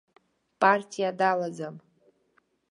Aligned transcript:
Партиа 0.61 1.11
далаӡам. 1.19 1.75